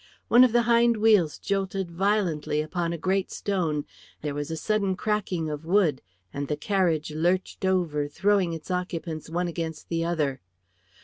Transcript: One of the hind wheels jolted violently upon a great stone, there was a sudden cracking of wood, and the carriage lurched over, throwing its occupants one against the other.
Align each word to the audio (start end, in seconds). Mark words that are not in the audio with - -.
One 0.29 0.43
of 0.43 0.51
the 0.51 0.63
hind 0.63 0.97
wheels 0.97 1.37
jolted 1.37 1.91
violently 1.91 2.59
upon 2.59 2.91
a 2.91 2.97
great 2.97 3.29
stone, 3.29 3.85
there 4.23 4.33
was 4.33 4.49
a 4.49 4.57
sudden 4.57 4.95
cracking 4.95 5.47
of 5.47 5.63
wood, 5.63 6.01
and 6.33 6.47
the 6.47 6.57
carriage 6.57 7.11
lurched 7.11 7.63
over, 7.65 8.07
throwing 8.07 8.51
its 8.51 8.71
occupants 8.71 9.29
one 9.29 9.47
against 9.47 9.89
the 9.89 10.03
other. 10.03 10.41